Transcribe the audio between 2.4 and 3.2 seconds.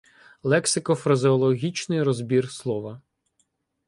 слова